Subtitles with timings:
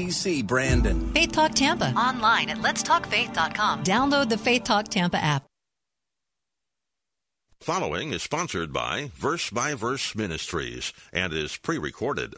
[0.00, 1.12] DC Brandon.
[1.12, 1.92] Faith Talk Tampa.
[1.94, 3.82] Online at letstalkfaith.com.
[3.82, 5.44] Download the Faith Talk Tampa app.
[7.60, 12.36] Following is sponsored by Verse by Verse Ministries and is pre recorded.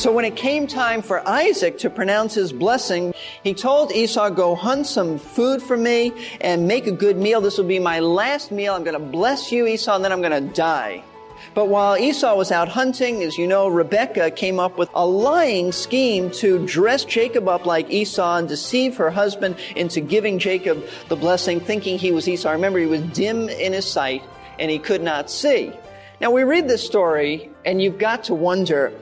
[0.00, 3.12] So when it came time for Isaac to pronounce his blessing,
[3.44, 7.42] he told Esau, go hunt some food for me and make a good meal.
[7.42, 8.72] This will be my last meal.
[8.72, 11.04] I'm going to bless you, Esau, and then I'm going to die.
[11.52, 15.70] But while Esau was out hunting, as you know, Rebekah came up with a lying
[15.70, 21.16] scheme to dress Jacob up like Esau and deceive her husband into giving Jacob the
[21.16, 22.52] blessing, thinking he was Esau.
[22.52, 24.22] Remember, he was dim in his sight
[24.58, 25.74] and he could not see.
[26.22, 28.94] Now we read this story and you've got to wonder,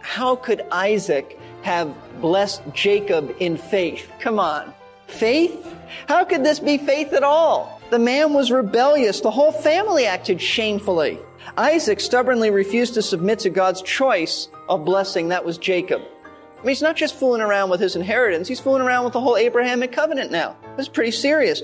[0.00, 4.10] how could Isaac have blessed Jacob in faith?
[4.20, 4.72] Come on.
[5.06, 5.74] Faith?
[6.08, 7.80] How could this be faith at all?
[7.90, 9.20] The man was rebellious.
[9.20, 11.18] The whole family acted shamefully.
[11.56, 15.28] Isaac stubbornly refused to submit to God's choice of blessing.
[15.28, 16.00] That was Jacob.
[16.02, 19.20] I mean, he's not just fooling around with his inheritance, he's fooling around with the
[19.20, 20.56] whole Abrahamic covenant now.
[20.76, 21.62] This is pretty serious.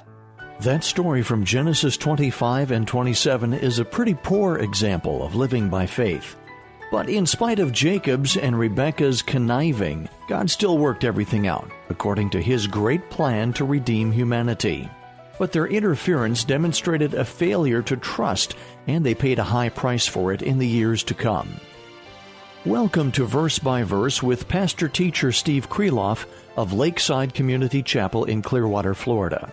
[0.60, 5.84] That story from Genesis 25 and 27 is a pretty poor example of living by
[5.84, 6.34] faith.
[6.90, 12.40] But in spite of Jacob's and Rebekah's conniving, God still worked everything out according to
[12.40, 14.88] his great plan to redeem humanity.
[15.36, 18.54] But their interference demonstrated a failure to trust,
[18.86, 21.60] and they paid a high price for it in the years to come.
[22.64, 26.26] Welcome to Verse by Verse with pastor teacher Steve Kreloff
[26.56, 29.52] of Lakeside Community Chapel in Clearwater, Florida.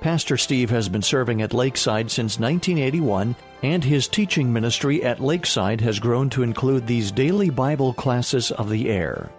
[0.00, 5.80] Pastor Steve has been serving at Lakeside since 1981, and his teaching ministry at Lakeside
[5.80, 9.30] has grown to include these daily Bible classes of the air.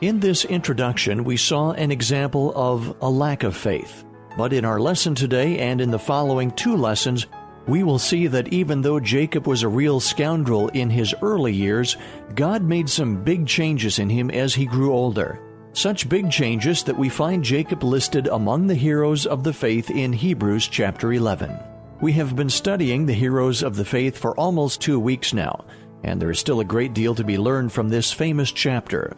[0.00, 4.04] In this introduction, we saw an example of a lack of faith.
[4.36, 7.26] But in our lesson today and in the following two lessons,
[7.66, 11.96] we will see that even though Jacob was a real scoundrel in his early years,
[12.34, 15.40] God made some big changes in him as he grew older.
[15.74, 20.12] Such big changes that we find Jacob listed among the heroes of the faith in
[20.12, 21.52] Hebrews chapter 11.
[22.00, 25.64] We have been studying the heroes of the faith for almost two weeks now,
[26.04, 29.16] and there is still a great deal to be learned from this famous chapter.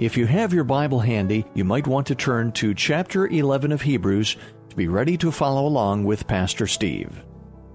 [0.00, 3.82] If you have your Bible handy, you might want to turn to chapter 11 of
[3.82, 4.36] Hebrews
[4.70, 7.22] to be ready to follow along with Pastor Steve.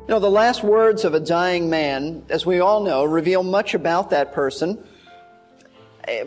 [0.02, 3.74] You know, the last words of a dying man, as we all know, reveal much
[3.74, 4.84] about that person.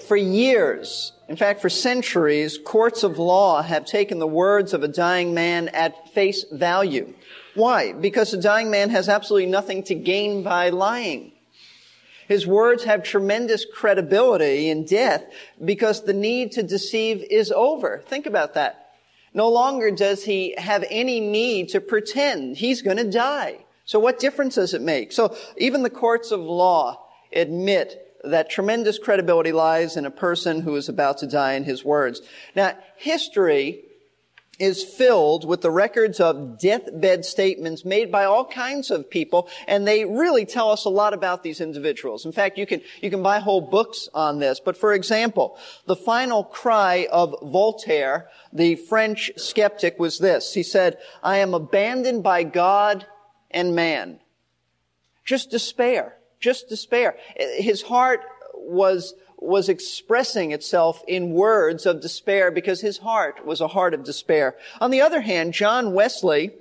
[0.06, 4.88] For years, in fact, for centuries, courts of law have taken the words of a
[4.88, 7.14] dying man at face value.
[7.54, 7.92] Why?
[7.92, 11.32] Because a dying man has absolutely nothing to gain by lying.
[12.28, 15.24] His words have tremendous credibility in death
[15.64, 18.04] because the need to deceive is over.
[18.06, 18.92] Think about that.
[19.32, 23.64] No longer does he have any need to pretend he's going to die.
[23.84, 25.10] So what difference does it make?
[25.10, 30.76] So even the courts of law admit that tremendous credibility lies in a person who
[30.76, 32.20] is about to die in his words.
[32.54, 33.84] Now, history
[34.60, 39.88] is filled with the records of deathbed statements made by all kinds of people, and
[39.88, 42.26] they really tell us a lot about these individuals.
[42.26, 44.60] In fact, you can, you can buy whole books on this.
[44.60, 50.52] But for example, the final cry of Voltaire, the French skeptic, was this.
[50.52, 53.06] He said, I am abandoned by God
[53.50, 54.20] and man.
[55.24, 56.16] Just despair.
[56.40, 57.16] Just despair.
[57.36, 58.20] His heart
[58.54, 64.04] was, was expressing itself in words of despair because his heart was a heart of
[64.04, 64.56] despair.
[64.80, 66.52] On the other hand, John Wesley,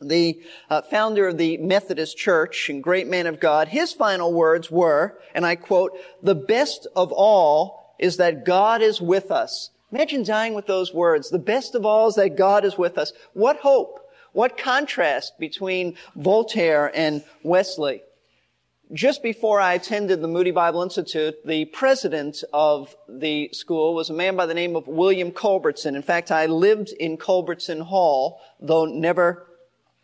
[0.00, 4.70] the uh, founder of the Methodist Church and great man of God, his final words
[4.70, 5.92] were, and I quote,
[6.22, 9.70] the best of all is that God is with us.
[9.92, 11.30] Imagine dying with those words.
[11.30, 13.12] The best of all is that God is with us.
[13.34, 13.98] What hope?
[14.32, 18.02] What contrast between Voltaire and Wesley?
[18.92, 24.14] Just before I attended the Moody Bible Institute, the president of the school was a
[24.14, 25.94] man by the name of William Culbertson.
[25.94, 29.46] In fact, I lived in Culbertson Hall, though never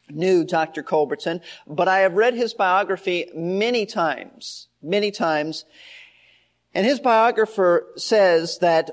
[0.08, 0.84] knew Dr.
[0.84, 5.64] Culbertson, but I have read his biography many times, many times.
[6.72, 8.90] And his biographer says that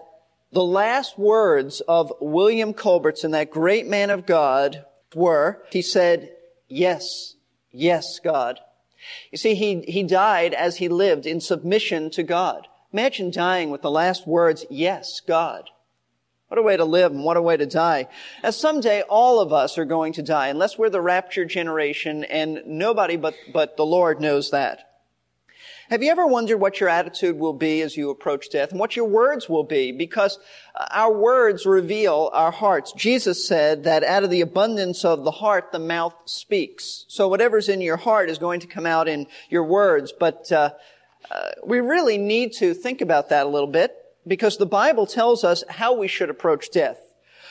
[0.52, 6.32] the last words of William Culbertson, that great man of God, were, he said,
[6.68, 7.36] yes,
[7.76, 8.60] Yes, God.
[9.32, 12.68] You see, he, he died as he lived in submission to God.
[12.92, 15.70] Imagine dying with the last words, Yes, God.
[16.48, 18.08] What a way to live and what a way to die.
[18.44, 22.62] As someday all of us are going to die, unless we're the raptured generation, and
[22.68, 24.93] nobody but, but the Lord knows that.
[25.90, 28.96] Have you ever wondered what your attitude will be as you approach death and what
[28.96, 29.92] your words will be?
[29.92, 30.40] Because
[30.92, 32.94] our words reveal our hearts.
[32.94, 37.04] Jesus said that out of the abundance of the heart, the mouth speaks.
[37.10, 40.14] So whatever's in your heart is going to come out in your words.
[40.18, 40.72] But uh,
[41.30, 43.94] uh, we really need to think about that a little bit
[44.26, 47.00] because the Bible tells us how we should approach death.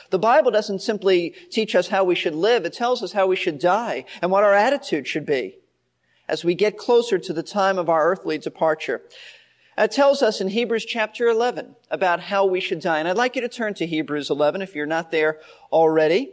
[0.08, 3.37] The Bible doesn't simply teach us how we should live, it tells us how we
[3.37, 5.58] should die and what our attitude should be
[6.28, 9.02] as we get closer to the time of our earthly departure.
[9.76, 12.98] It tells us in Hebrews chapter 11 about how we should die.
[12.98, 15.38] And I'd like you to turn to Hebrews 11 if you're not there
[15.72, 16.32] already.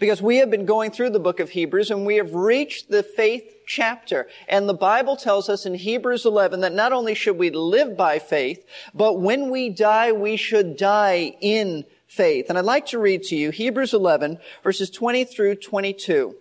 [0.00, 3.02] Because we have been going through the book of Hebrews and we have reached the
[3.02, 4.26] faith chapter.
[4.48, 8.18] And the Bible tells us in Hebrews 11 that not only should we live by
[8.18, 8.64] faith,
[8.94, 12.46] but when we die, we should die in faith.
[12.48, 16.34] And I'd like to read to you Hebrews 11 verses 20 through 22.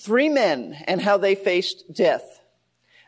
[0.00, 2.40] Three men and how they faced death.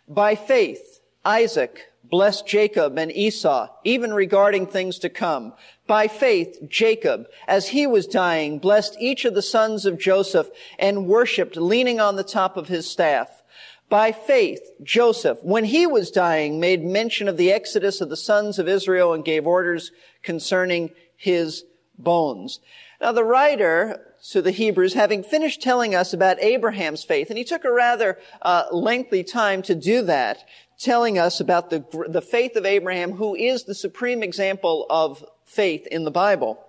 [0.07, 5.55] By faith, Isaac blessed Jacob and Esau, even regarding things to come.
[5.87, 11.07] By faith, Jacob, as he was dying, blessed each of the sons of Joseph and
[11.07, 13.43] worshiped leaning on the top of his staff.
[13.89, 18.59] By faith, Joseph, when he was dying, made mention of the exodus of the sons
[18.59, 19.93] of Israel and gave orders
[20.23, 21.65] concerning his
[21.99, 22.61] bones.
[23.01, 24.01] Now the writer
[24.31, 28.19] to the Hebrews, having finished telling us about Abraham's faith, and he took a rather
[28.41, 30.45] uh, lengthy time to do that,
[30.79, 35.87] telling us about the, the faith of Abraham, who is the supreme example of faith
[35.89, 36.65] in the Bible.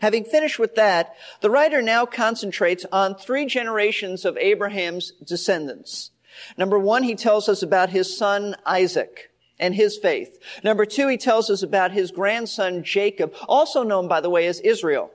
[0.00, 6.10] Having finished with that, the writer now concentrates on three generations of Abraham's descendants.
[6.58, 10.38] Number one, he tells us about his son Isaac and his faith.
[10.62, 14.60] Number two, he tells us about his grandson Jacob, also known, by the way, as
[14.60, 15.10] Israel.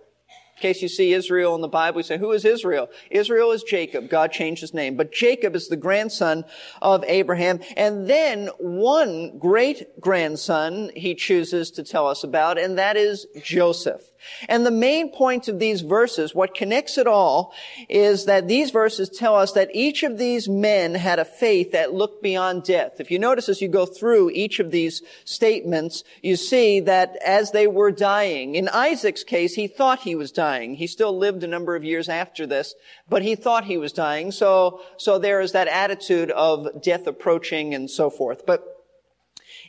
[0.58, 2.88] In case you see Israel in the Bible, you say, who is Israel?
[3.10, 4.10] Israel is Jacob.
[4.10, 4.96] God changed his name.
[4.96, 6.46] But Jacob is the grandson
[6.84, 7.62] of Abraham.
[7.76, 14.11] And then one great grandson he chooses to tell us about, and that is Joseph.
[14.48, 17.54] And the main point of these verses, what connects it all,
[17.90, 21.94] is that these verses tell us that each of these men had a faith that
[21.94, 23.00] looked beyond death.
[23.00, 27.52] If you notice as you go through each of these statements, you see that as
[27.52, 30.76] they were dying, in Isaac's case, he thought he was dying.
[30.76, 32.76] He still lived a number of years after this,
[33.10, 34.32] but he thought he was dying.
[34.32, 38.46] So, so there is that attitude of death approaching and so forth.
[38.46, 38.64] But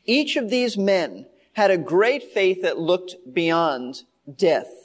[0.04, 4.04] each of these men had a great faith that looked beyond
[4.36, 4.82] death.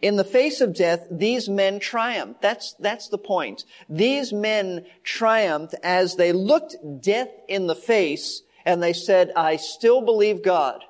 [0.00, 2.40] In the face of death, these men triumphed.
[2.42, 3.64] That's, that's the point.
[3.88, 10.00] These men triumphed as they looked death in the face and they said, I still
[10.00, 10.84] believe God.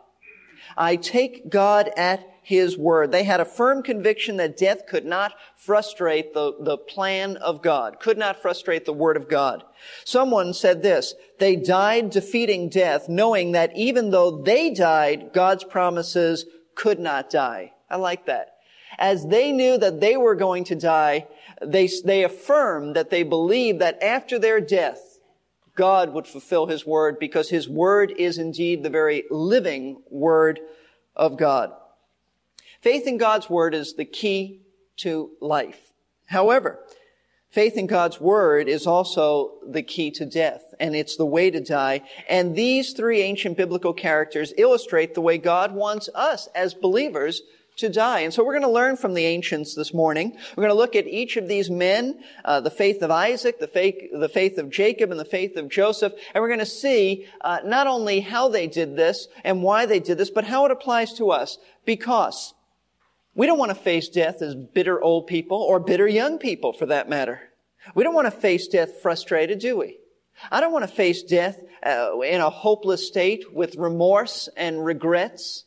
[0.77, 3.11] I take God at His word.
[3.11, 8.01] They had a firm conviction that death could not frustrate the, the plan of God,
[8.01, 9.65] could not frustrate the word of God.
[10.05, 16.45] Someone said this, they died defeating death, knowing that even though they died, God's promises
[16.81, 17.73] could not die.
[17.91, 18.57] I like that.
[18.99, 21.27] As they knew that they were going to die,
[21.63, 25.19] they, they affirmed that they believed that after their death,
[25.75, 30.59] God would fulfill His word because His word is indeed the very living word
[31.15, 31.73] of God.
[32.81, 34.63] Faith in God's word is the key
[34.97, 35.93] to life.
[36.29, 36.79] However,
[37.51, 41.61] faith in God's word is also the key to death, and it's the way to
[41.61, 42.03] die.
[42.29, 47.43] And these three ancient biblical characters illustrate the way God wants us as believers
[47.77, 48.21] to die.
[48.21, 50.37] And so we're going to learn from the ancients this morning.
[50.57, 53.69] We're going to look at each of these men, uh, the faith of Isaac, the
[53.69, 56.13] faith, the faith of Jacob, and the faith of Joseph.
[56.35, 60.01] And we're going to see uh, not only how they did this and why they
[60.01, 61.59] did this, but how it applies to us.
[61.85, 62.55] Because
[63.35, 66.87] we don't want to face death as bitter old people or bitter young people for
[66.87, 67.41] that matter.
[67.95, 70.00] We don't want to face death frustrated, do we?
[70.51, 75.65] I don't want to face death uh, in a hopeless state with remorse and regrets.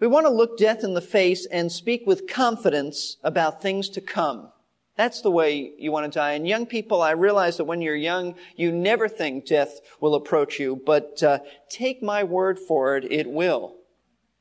[0.00, 4.00] We want to look death in the face and speak with confidence about things to
[4.00, 4.50] come.
[4.96, 6.32] That's the way you want to die.
[6.32, 10.60] And young people, I realize that when you're young, you never think death will approach
[10.60, 13.76] you, but uh, take my word for it, it will.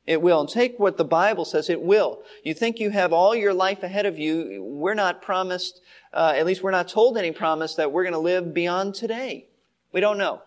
[0.05, 0.41] It will.
[0.41, 2.21] And take what the Bible says, it will.
[2.43, 4.63] You think you have all your life ahead of you.
[4.63, 5.79] We're not promised,
[6.13, 9.47] uh, at least we're not told any promise that we're going to live beyond today.
[9.91, 10.41] We don't know.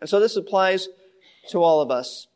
[0.00, 0.88] And so this applies
[1.48, 2.26] to all of us.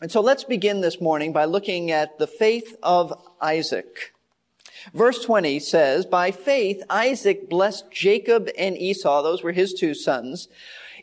[0.00, 4.14] And so let's begin this morning by looking at the faith of Isaac.
[4.94, 10.48] Verse 20 says, By faith, Isaac blessed Jacob and Esau, those were his two sons,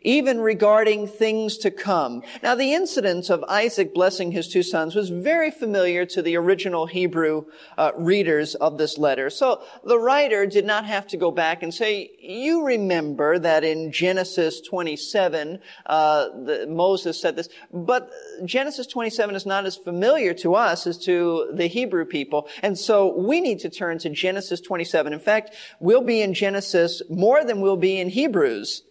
[0.05, 2.21] even regarding things to come.
[2.43, 6.85] Now, the incident of Isaac blessing his two sons was very familiar to the original
[6.85, 7.45] Hebrew
[7.77, 9.29] uh, readers of this letter.
[9.29, 13.91] So the writer did not have to go back and say, you remember that in
[13.91, 18.09] Genesis 27, uh, the, Moses said this, but
[18.45, 22.47] Genesis 27 is not as familiar to us as to the Hebrew people.
[22.61, 25.13] And so we need to turn to Genesis 27.
[25.13, 28.83] In fact, we'll be in Genesis more than we'll be in Hebrews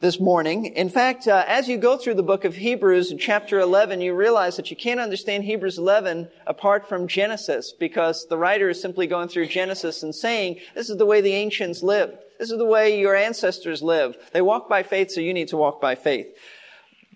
[0.00, 0.64] this morning.
[0.64, 4.56] In fact, uh, as you go through the book of Hebrews, chapter 11, you realize
[4.56, 9.28] that you can't understand Hebrews 11 apart from Genesis because the writer is simply going
[9.28, 12.16] through Genesis and saying, this is the way the ancients lived.
[12.38, 14.16] This is the way your ancestors lived.
[14.32, 16.28] They walk by faith, so you need to walk by faith.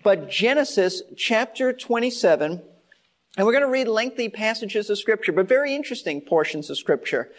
[0.03, 2.61] But Genesis chapter 27,
[3.35, 7.31] and we're going to read lengthy passages of scripture, but very interesting portions of scripture.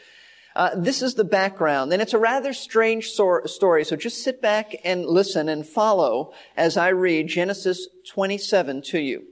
[0.56, 3.84] Uh, this is the background, and it's a rather strange so- story.
[3.84, 9.25] So just sit back and listen and follow as I read Genesis 27 to you.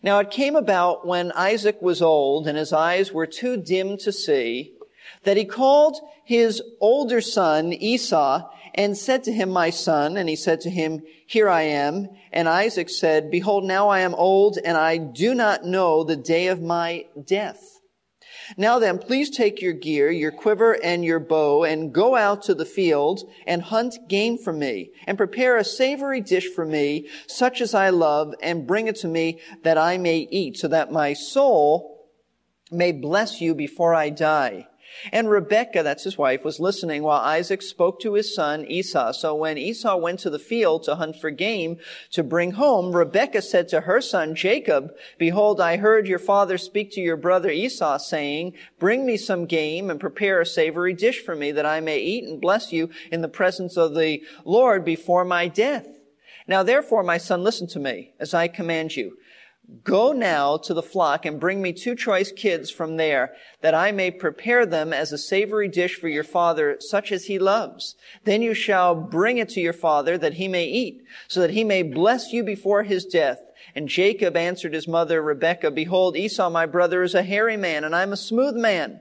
[0.00, 4.12] Now it came about when Isaac was old and his eyes were too dim to
[4.12, 4.72] see
[5.24, 10.36] that he called his older son Esau and said to him, my son, and he
[10.36, 12.08] said to him, here I am.
[12.32, 16.46] And Isaac said, behold, now I am old and I do not know the day
[16.46, 17.79] of my death.
[18.56, 22.54] Now then, please take your gear, your quiver and your bow and go out to
[22.54, 27.60] the field and hunt game for me and prepare a savory dish for me, such
[27.60, 31.12] as I love, and bring it to me that I may eat so that my
[31.12, 32.08] soul
[32.70, 34.66] may bless you before I die.
[35.12, 39.12] And Rebekah, that's his wife, was listening while Isaac spoke to his son Esau.
[39.12, 41.78] So when Esau went to the field to hunt for game
[42.12, 46.90] to bring home, Rebekah said to her son Jacob, Behold, I heard your father speak
[46.92, 51.34] to your brother Esau, saying, Bring me some game and prepare a savory dish for
[51.34, 55.24] me that I may eat and bless you in the presence of the Lord before
[55.24, 55.86] my death.
[56.46, 59.16] Now therefore, my son, listen to me as I command you.
[59.84, 63.92] Go now to the flock and bring me two choice kids from there, that I
[63.92, 67.94] may prepare them as a savory dish for your father, such as he loves.
[68.24, 71.62] Then you shall bring it to your father, that he may eat, so that he
[71.62, 73.40] may bless you before his death.
[73.74, 77.94] And Jacob answered his mother Rebekah, Behold, Esau my brother is a hairy man, and
[77.94, 79.00] I'm a smooth man.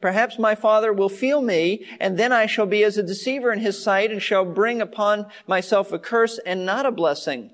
[0.00, 3.58] Perhaps my father will feel me, and then I shall be as a deceiver in
[3.58, 7.50] his sight, and shall bring upon myself a curse and not a blessing.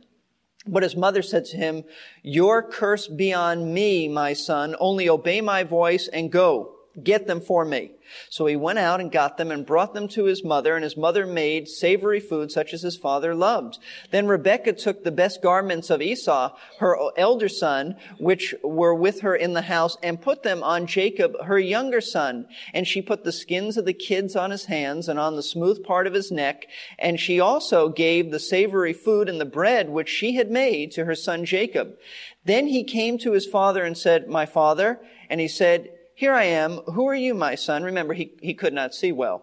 [0.67, 1.85] But his mother said to him,
[2.23, 4.77] Your curse be on me, my son.
[4.79, 6.80] Only obey my voice and go.
[7.01, 7.93] Get them for me.
[8.29, 10.97] So he went out and got them and brought them to his mother, and his
[10.97, 13.79] mother made savory food such as his father loved.
[14.11, 19.37] Then Rebekah took the best garments of Esau, her elder son, which were with her
[19.37, 22.47] in the house, and put them on Jacob, her younger son.
[22.75, 25.85] And she put the skins of the kids on his hands and on the smooth
[25.85, 26.67] part of his neck.
[26.99, 31.05] And she also gave the savory food and the bread which she had made to
[31.05, 31.97] her son Jacob.
[32.45, 36.45] Then he came to his father and said, My father, and he said, here I
[36.45, 36.81] am.
[36.81, 37.83] Who are you, my son?
[37.83, 39.43] Remember, he, he could not see well.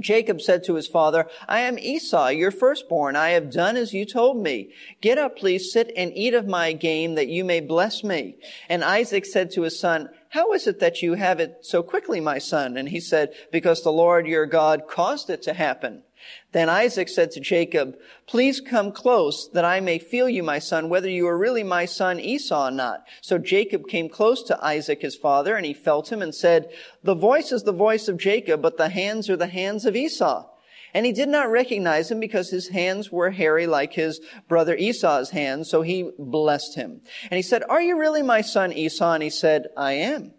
[0.00, 3.14] Jacob said to his father, I am Esau, your firstborn.
[3.14, 4.70] I have done as you told me.
[5.02, 8.36] Get up, please, sit and eat of my game that you may bless me.
[8.70, 12.20] And Isaac said to his son, How is it that you have it so quickly,
[12.20, 12.78] my son?
[12.78, 16.04] And he said, Because the Lord your God caused it to happen.
[16.52, 20.88] Then Isaac said to Jacob, Please come close that I may feel you, my son,
[20.88, 23.04] whether you are really my son Esau or not.
[23.20, 26.70] So Jacob came close to Isaac, his father, and he felt him and said,
[27.02, 30.48] The voice is the voice of Jacob, but the hands are the hands of Esau.
[30.94, 35.30] And he did not recognize him because his hands were hairy like his brother Esau's
[35.30, 37.00] hands, so he blessed him.
[37.30, 39.14] And he said, Are you really my son Esau?
[39.14, 40.34] And he said, I am.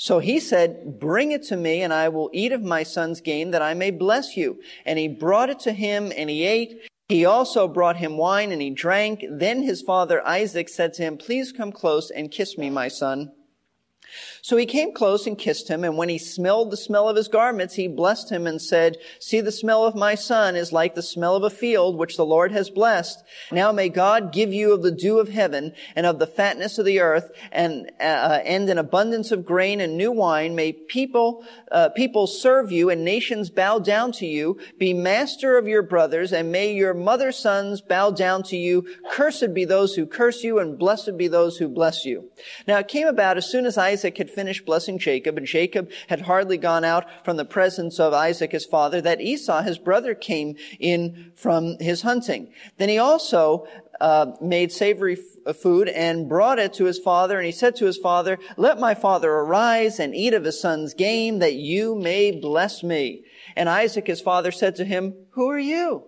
[0.00, 3.50] So he said, bring it to me and I will eat of my son's game
[3.50, 4.60] that I may bless you.
[4.86, 6.82] And he brought it to him and he ate.
[7.08, 9.24] He also brought him wine and he drank.
[9.28, 13.32] Then his father Isaac said to him, please come close and kiss me, my son.
[14.48, 17.28] So he came close and kissed him, and when he smelled the smell of his
[17.28, 21.02] garments, he blessed him and said, See, the smell of my son is like the
[21.02, 23.22] smell of a field which the Lord has blessed.
[23.52, 26.86] Now may God give you of the dew of heaven and of the fatness of
[26.86, 30.54] the earth and, uh, and an abundance of grain and new wine.
[30.54, 34.58] May people, uh, people serve you and nations bow down to you.
[34.78, 38.86] Be master of your brothers and may your mother's sons bow down to you.
[39.12, 42.30] Cursed be those who curse you and blessed be those who bless you.
[42.66, 46.20] Now it came about as soon as Isaac had finished blessing Jacob, and Jacob had
[46.20, 50.54] hardly gone out from the presence of Isaac his father, that Esau his brother came
[50.78, 52.42] in from his hunting.
[52.76, 53.66] Then he also
[54.00, 57.36] uh, made savory f- uh, food and brought it to his father.
[57.38, 60.94] And he said to his father, let my father arise and eat of his son's
[60.94, 63.24] game that you may bless me.
[63.56, 66.04] And Isaac, his father, said to him, who are you?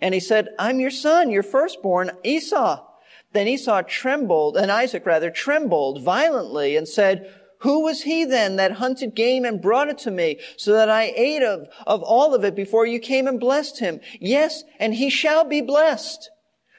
[0.00, 2.84] And he said, I'm your son, your firstborn, Esau.
[3.32, 7.32] Then Esau trembled, and Isaac rather trembled violently and said,
[7.64, 11.14] who was he then that hunted game and brought it to me so that I
[11.16, 14.00] ate of, of all of it before you came and blessed him?
[14.20, 16.30] Yes, and he shall be blessed.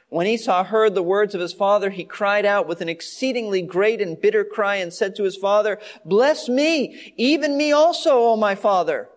[0.10, 4.00] When Esau heard the words of his father, he cried out with an exceedingly great
[4.00, 8.54] and bitter cry and said to his father, Bless me, even me also, O my
[8.54, 9.10] father.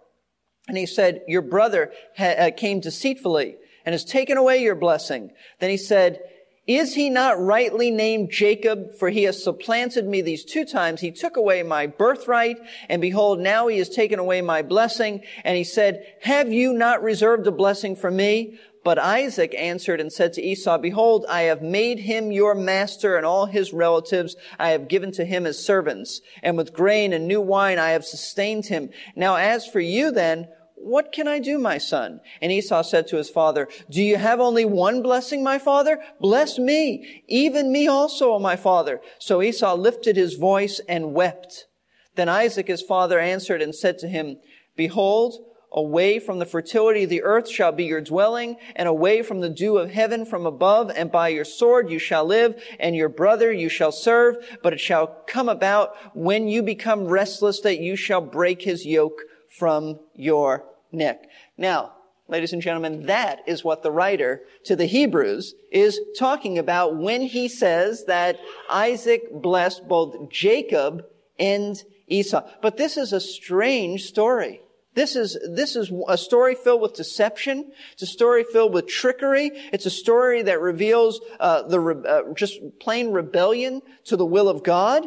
[0.69, 5.33] And he said, Your brother ha- uh, came deceitfully and has taken away your blessing.
[5.61, 6.21] Then he said,
[6.69, 8.95] is he not rightly named Jacob?
[8.99, 11.01] For he has supplanted me these two times.
[11.01, 12.59] He took away my birthright,
[12.91, 15.23] and behold, now he has taken away my blessing.
[15.45, 18.59] And he said, Have you not reserved a blessing for me?
[18.85, 23.25] But Isaac answered and said to Esau, Behold, I have made him your master and
[23.25, 26.21] all his relatives I have given to him as servants.
[26.43, 28.91] And with grain and new wine I have sustained him.
[29.17, 30.49] Now as for you then,
[30.81, 32.21] what can I do, my son?
[32.41, 36.01] And Esau said to his father, Do you have only one blessing, my father?
[36.21, 39.01] Bless me, even me also, O my father.
[39.19, 41.67] So Esau lifted his voice and wept.
[42.15, 44.39] Then Isaac his father answered and said to him,
[44.77, 49.41] Behold, away from the fertility of the earth shall be your dwelling, and away from
[49.41, 53.09] the dew of heaven from above, and by your sword you shall live, and your
[53.09, 54.37] brother you shall serve.
[54.63, 59.21] But it shall come about when you become restless that you shall break his yoke
[59.59, 61.29] from your neck.
[61.57, 61.93] Now,
[62.29, 67.23] ladies and gentlemen, that is what the writer to the Hebrews is talking about when
[67.23, 68.39] he says that
[68.71, 71.05] Isaac blessed both Jacob
[71.39, 72.43] and Esau.
[72.63, 74.61] But this is a strange story.
[74.95, 77.71] This is, this is a story filled with deception.
[77.93, 79.53] It's a story filled with trickery.
[79.73, 84.65] It's a story that reveals uh, the uh, just plain rebellion to the will of
[84.65, 85.07] God.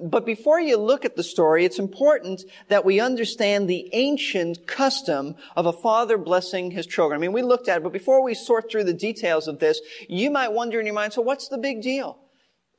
[0.00, 5.36] But before you look at the story, it's important that we understand the ancient custom
[5.54, 7.18] of a father blessing his children.
[7.18, 9.80] I mean, we looked at it, but before we sort through the details of this,
[10.08, 12.18] you might wonder in your mind, so what's the big deal?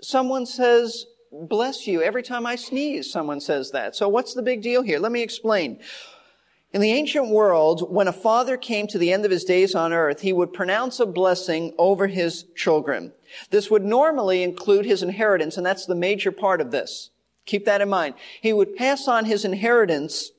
[0.01, 2.01] Someone says, bless you.
[2.01, 3.95] Every time I sneeze, someone says that.
[3.95, 4.99] So what's the big deal here?
[4.99, 5.79] Let me explain.
[6.73, 9.93] In the ancient world, when a father came to the end of his days on
[9.93, 13.13] earth, he would pronounce a blessing over his children.
[13.49, 17.11] This would normally include his inheritance, and that's the major part of this.
[17.45, 18.15] Keep that in mind.
[18.41, 20.31] He would pass on his inheritance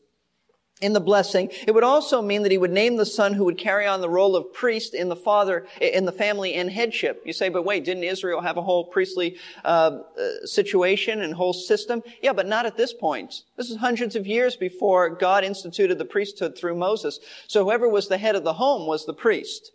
[0.83, 1.51] in the blessing.
[1.67, 4.11] It would also mean that he would name the son who would carry on the
[4.11, 7.23] role of priest in the father, in the family and headship.
[7.25, 11.55] You say, but wait, didn't Israel have a whole priestly uh, uh, situation and whole
[11.55, 12.03] system?
[12.23, 13.43] Yeah, but not at this point.
[13.57, 17.21] This is hundreds of years before God instituted the priesthood through Moses.
[17.47, 19.71] So whoever was the head of the home was the priest.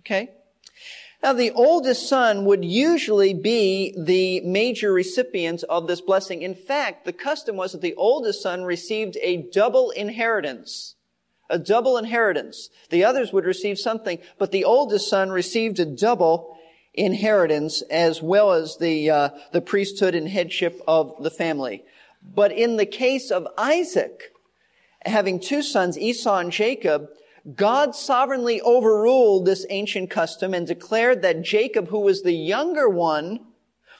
[0.00, 0.30] Okay?
[1.22, 6.40] Now, the oldest son would usually be the major recipient of this blessing.
[6.40, 10.94] In fact, the custom was that the oldest son received a double inheritance.
[11.50, 12.70] A double inheritance.
[12.88, 16.56] The others would receive something, but the oldest son received a double
[16.94, 21.84] inheritance as well as the, uh, the priesthood and headship of the family.
[22.22, 24.32] But in the case of Isaac,
[25.04, 27.08] having two sons, Esau and Jacob,
[27.54, 33.40] God sovereignly overruled this ancient custom and declared that Jacob, who was the younger one,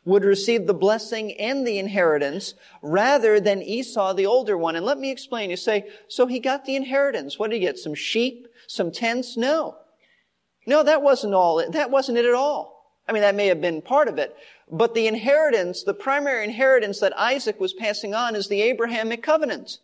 [0.04, 4.76] would receive the blessing and the inheritance rather than Esau, the older one.
[4.76, 5.50] And let me explain.
[5.50, 7.38] You say, so he got the inheritance.
[7.38, 7.78] What did he get?
[7.78, 8.48] Some sheep?
[8.66, 9.36] Some tents?
[9.36, 9.76] No.
[10.66, 11.64] No, that wasn't all.
[11.70, 13.00] That wasn't it at all.
[13.08, 14.36] I mean, that may have been part of it.
[14.70, 19.78] But the inheritance, the primary inheritance that Isaac was passing on is the Abrahamic covenant.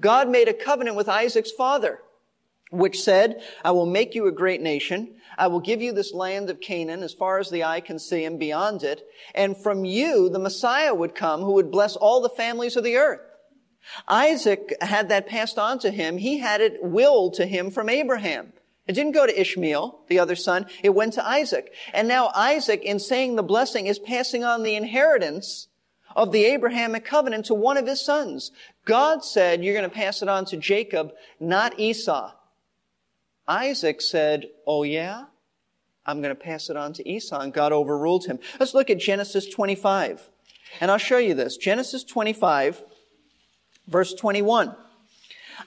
[0.00, 2.00] God made a covenant with Isaac's father
[2.70, 5.16] which said, I will make you a great nation.
[5.36, 8.24] I will give you this land of Canaan as far as the eye can see
[8.24, 9.06] and beyond it.
[9.34, 12.96] And from you, the Messiah would come who would bless all the families of the
[12.96, 13.20] earth.
[14.06, 16.18] Isaac had that passed on to him.
[16.18, 18.52] He had it willed to him from Abraham.
[18.86, 20.66] It didn't go to Ishmael, the other son.
[20.82, 21.72] It went to Isaac.
[21.92, 25.68] And now Isaac, in saying the blessing, is passing on the inheritance
[26.16, 28.50] of the Abrahamic covenant to one of his sons.
[28.84, 32.32] God said, you're going to pass it on to Jacob, not Esau.
[33.48, 35.24] Isaac said, Oh yeah?
[36.06, 38.38] I'm going to pass it on to Esau, and God overruled him.
[38.58, 40.28] Let's look at Genesis 25.
[40.80, 41.56] And I'll show you this.
[41.56, 42.82] Genesis 25,
[43.86, 44.74] verse 21.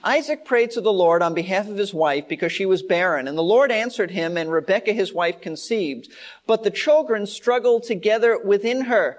[0.02, 3.38] Isaac prayed to the Lord on behalf of his wife because she was barren, and
[3.38, 6.08] the Lord answered him, and Rebekah his wife conceived.
[6.46, 9.18] But the children struggled together within her.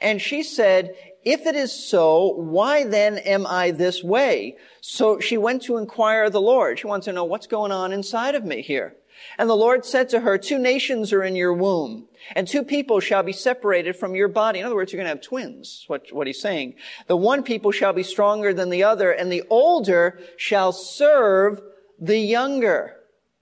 [0.00, 0.94] And she said,
[1.24, 4.56] if it is so, why then am I this way?
[4.80, 6.78] So she went to inquire of the Lord.
[6.78, 8.94] She wants to know what's going on inside of me here.
[9.38, 13.00] And the Lord said to her, two nations are in your womb, and two people
[13.00, 14.60] shall be separated from your body.
[14.60, 16.74] In other words, you're going to have twins, what, what he's saying.
[17.06, 21.60] The one people shall be stronger than the other, and the older shall serve
[21.98, 22.96] the younger.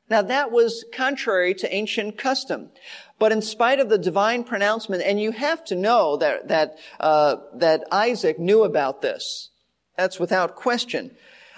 [0.09, 2.71] Now that was contrary to ancient custom.
[3.19, 7.37] But in spite of the divine pronouncement, and you have to know that, that, uh,
[7.55, 9.51] that Isaac knew about this.
[9.97, 11.17] That's without question.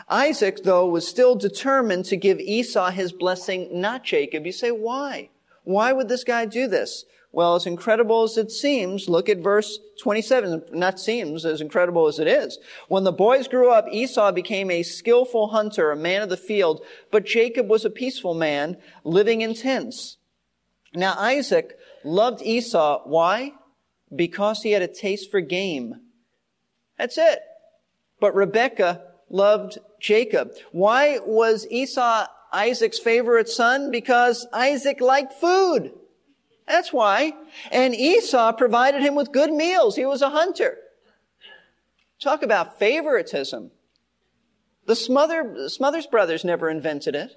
[0.08, 4.46] Isaac, though, was still determined to give Esau his blessing, not Jacob.
[4.46, 5.30] You say, why?
[5.64, 7.04] Why would this guy do this?
[7.32, 10.66] Well, as incredible as it seems, look at verse 27.
[10.72, 12.58] Not seems, as incredible as it is.
[12.88, 16.82] When the boys grew up, Esau became a skillful hunter, a man of the field,
[17.10, 20.16] but Jacob was a peaceful man, living in tents.
[20.94, 23.03] Now Isaac loved Esau.
[23.05, 23.53] Why?
[24.14, 25.94] Because he had a taste for game.
[26.99, 27.40] That's it.
[28.20, 30.53] But Rebekah loved Jacob.
[30.72, 33.90] Why was Esau Isaac's favorite son?
[33.90, 35.92] Because Isaac liked food.
[36.66, 37.33] That's why.
[37.70, 39.96] And Esau provided him with good meals.
[39.96, 40.79] He was a hunter.
[42.20, 43.70] Talk about favoritism.
[44.87, 47.33] The Smother, Smothers brothers never invented it.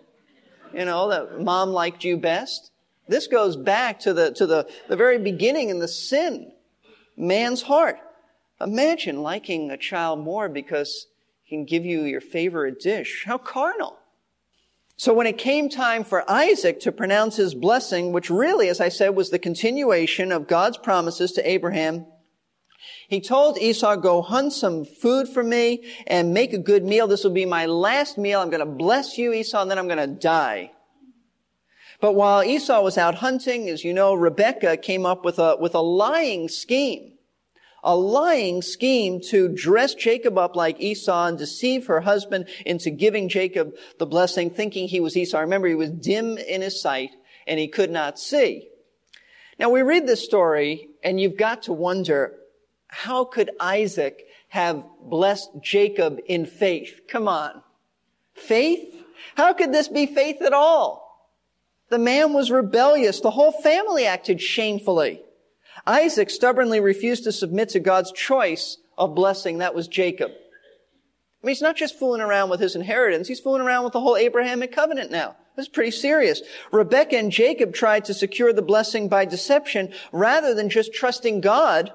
[0.74, 2.72] You know, that mom liked you best.
[3.10, 6.52] This goes back to the, to the, the very beginning in the sin.
[7.17, 7.98] Man's heart.
[8.62, 11.08] Imagine liking a child more because
[11.43, 13.24] he can give you your favorite dish.
[13.26, 13.98] How carnal.
[14.95, 18.89] So when it came time for Isaac to pronounce his blessing, which really, as I
[18.89, 22.06] said, was the continuation of God's promises to Abraham,
[23.08, 27.08] he told Esau, go hunt some food for me and make a good meal.
[27.08, 28.39] This will be my last meal.
[28.39, 30.74] I'm going to bless you, Esau, and then I'm going to die.
[32.02, 35.76] But while Esau was out hunting, as you know, Rebekah came up with a, with
[35.76, 37.14] a lying scheme
[37.84, 43.30] a lying scheme to dress Jacob up like Esau and deceive her husband into giving
[43.30, 45.40] Jacob the blessing, thinking he was Esau.
[45.40, 47.12] Remember, he was dim in his sight
[47.48, 48.68] and he could not see.
[49.58, 52.36] Now we read this story and you've got to wonder,
[52.88, 57.02] how could Isaac have blessed Jacob in faith?
[57.08, 57.62] Come on.
[58.34, 58.96] Faith?
[59.36, 61.09] How could this be faith at all?
[61.89, 63.19] The man was rebellious.
[63.19, 65.21] The whole family acted shamefully.
[65.88, 69.58] Isaac stubbornly refused to submit to God's choice of blessing.
[69.58, 70.32] That was Jacob.
[70.32, 73.28] I mean, he's not just fooling around with his inheritance.
[73.28, 75.38] He's fooling around with the whole Abrahamic covenant now.
[75.56, 76.41] This is pretty serious.
[76.71, 81.93] Rebecca and Jacob tried to secure the blessing by deception rather than just trusting God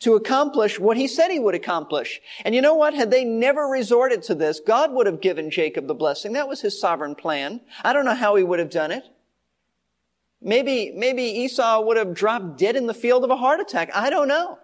[0.00, 2.20] to accomplish what he said he would accomplish.
[2.44, 2.94] And you know what?
[2.94, 6.32] Had they never resorted to this, God would have given Jacob the blessing.
[6.32, 7.60] That was his sovereign plan.
[7.82, 9.04] I don't know how he would have done it.
[10.40, 13.90] Maybe, maybe Esau would have dropped dead in the field of a heart attack.
[13.94, 14.58] I don't know.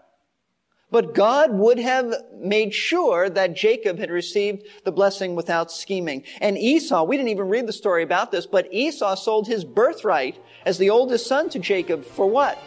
[0.91, 6.23] But God would have made sure that Jacob had received the blessing without scheming.
[6.41, 10.39] And Esau, we didn't even read the story about this, but Esau sold his birthright
[10.65, 12.59] as the oldest son to Jacob for what?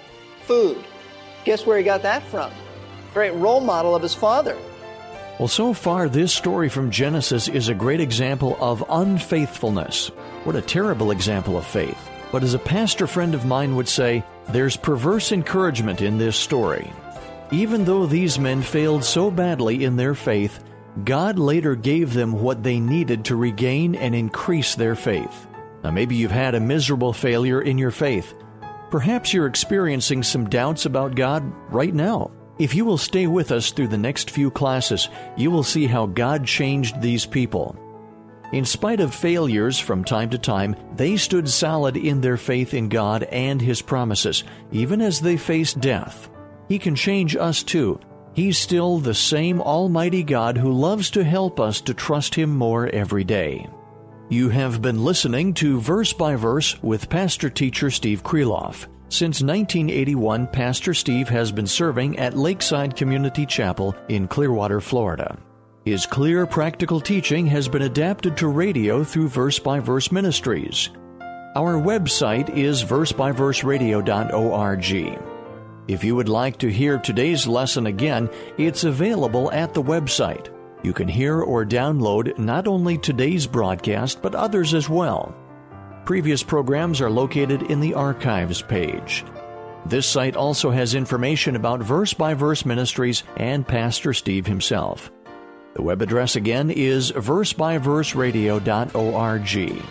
[0.41, 0.83] Food.
[1.45, 2.51] Guess where he got that from?
[3.13, 4.57] Great role model of his father.
[5.39, 10.07] Well, so far, this story from Genesis is a great example of unfaithfulness.
[10.43, 12.09] What a terrible example of faith.
[12.31, 16.91] But as a pastor friend of mine would say, there's perverse encouragement in this story.
[17.51, 20.63] Even though these men failed so badly in their faith,
[21.05, 25.47] God later gave them what they needed to regain and increase their faith.
[25.83, 28.33] Now, maybe you've had a miserable failure in your faith.
[28.89, 32.31] Perhaps you're experiencing some doubts about God right now.
[32.57, 36.07] If you will stay with us through the next few classes, you will see how
[36.07, 37.77] God changed these people.
[38.53, 42.87] In spite of failures from time to time, they stood solid in their faith in
[42.87, 46.29] God and His promises, even as they faced death.
[46.69, 47.99] He can change us too.
[48.33, 52.87] He's still the same Almighty God who loves to help us to trust Him more
[52.87, 53.67] every day.
[54.29, 58.87] You have been listening to Verse by Verse with Pastor Teacher Steve Kreloff.
[59.09, 65.37] Since 1981, Pastor Steve has been serving at Lakeside Community Chapel in Clearwater, Florida.
[65.87, 70.89] His clear, practical teaching has been adapted to radio through Verse by Verse Ministries.
[71.55, 75.21] Our website is versebyverseradio.org.
[75.87, 80.49] If you would like to hear today's lesson again, it's available at the website.
[80.83, 85.33] You can hear or download not only today's broadcast, but others as well.
[86.03, 89.23] Previous programs are located in the Archives page.
[89.85, 95.09] This site also has information about Verse by Verse Ministries and Pastor Steve himself.
[95.73, 99.83] The web address again is versebyverseradio.org.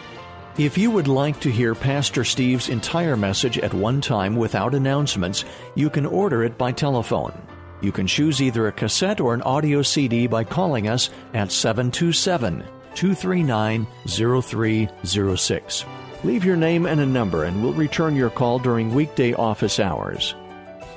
[0.59, 5.45] If you would like to hear Pastor Steve's entire message at one time without announcements,
[5.75, 7.35] you can order it by telephone.
[7.83, 12.65] You can choose either a cassette or an audio CD by calling us at 727
[12.95, 15.85] 239 0306.
[16.25, 20.35] Leave your name and a number, and we'll return your call during weekday office hours.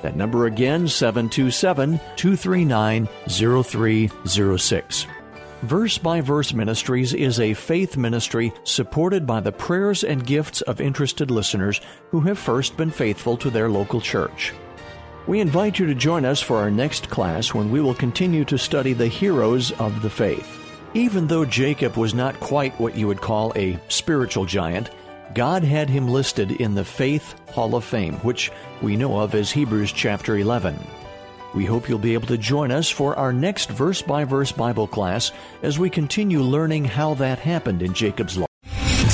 [0.02, 5.06] That number again, 727 239 0306.
[5.62, 10.80] Verse by Verse Ministries is a faith ministry supported by the prayers and gifts of
[10.80, 14.54] interested listeners who have first been faithful to their local church.
[15.26, 18.56] We invite you to join us for our next class when we will continue to
[18.56, 20.56] study the heroes of the faith.
[20.94, 24.90] Even though Jacob was not quite what you would call a spiritual giant,
[25.34, 28.50] God had him listed in the Faith Hall of Fame, which
[28.82, 30.78] we know of as Hebrews chapter 11.
[31.54, 34.86] We hope you'll be able to join us for our next verse by verse Bible
[34.86, 38.49] class as we continue learning how that happened in Jacob's life.